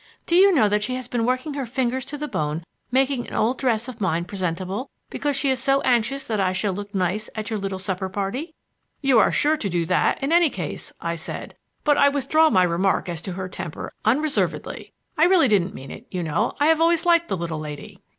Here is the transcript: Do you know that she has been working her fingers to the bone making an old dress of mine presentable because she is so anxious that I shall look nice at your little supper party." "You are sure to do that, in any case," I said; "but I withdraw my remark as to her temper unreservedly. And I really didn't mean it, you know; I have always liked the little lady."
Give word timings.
Do 0.25 0.35
you 0.35 0.51
know 0.51 0.67
that 0.67 0.81
she 0.81 0.95
has 0.95 1.07
been 1.07 1.27
working 1.27 1.53
her 1.53 1.65
fingers 1.67 2.05
to 2.05 2.17
the 2.17 2.27
bone 2.27 2.63
making 2.89 3.27
an 3.27 3.35
old 3.35 3.59
dress 3.59 3.87
of 3.87 4.01
mine 4.01 4.25
presentable 4.25 4.89
because 5.11 5.35
she 5.35 5.51
is 5.51 5.59
so 5.61 5.79
anxious 5.81 6.25
that 6.25 6.39
I 6.39 6.53
shall 6.53 6.73
look 6.73 6.95
nice 6.95 7.29
at 7.35 7.51
your 7.51 7.59
little 7.59 7.77
supper 7.77 8.09
party." 8.09 8.55
"You 9.01 9.19
are 9.19 9.31
sure 9.31 9.57
to 9.57 9.69
do 9.69 9.85
that, 9.85 10.17
in 10.23 10.31
any 10.31 10.49
case," 10.49 10.91
I 11.01 11.15
said; 11.15 11.55
"but 11.83 11.99
I 11.99 12.09
withdraw 12.09 12.49
my 12.49 12.63
remark 12.63 13.09
as 13.09 13.21
to 13.21 13.33
her 13.33 13.47
temper 13.47 13.93
unreservedly. 14.03 14.91
And 15.17 15.23
I 15.23 15.29
really 15.29 15.47
didn't 15.47 15.75
mean 15.75 15.91
it, 15.91 16.07
you 16.09 16.23
know; 16.23 16.53
I 16.59 16.65
have 16.65 16.81
always 16.81 17.05
liked 17.05 17.27
the 17.29 17.37
little 17.37 17.59
lady." 17.59 17.99